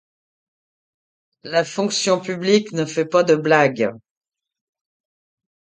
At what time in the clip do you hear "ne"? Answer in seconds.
2.71-2.85